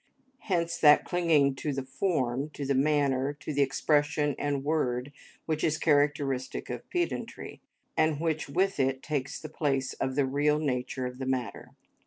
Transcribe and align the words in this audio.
Hence 0.39 0.79
that 0.79 1.05
clinging 1.05 1.53
to 1.57 1.71
the 1.71 1.83
form, 1.83 2.49
to 2.55 2.65
the 2.65 2.73
manner, 2.73 3.33
to 3.33 3.53
the 3.53 3.61
expression 3.61 4.33
and 4.39 4.63
word 4.63 5.11
which 5.45 5.63
is 5.63 5.77
characteristic 5.77 6.71
of 6.71 6.89
pedantry, 6.89 7.61
and 7.95 8.19
which 8.19 8.49
with 8.49 8.79
it 8.79 9.03
takes 9.03 9.39
the 9.39 9.47
place 9.47 9.93
of 9.93 10.15
the 10.15 10.25
real 10.25 10.57
nature 10.57 11.05
of 11.05 11.19
the 11.19 11.27
matter. 11.27 11.73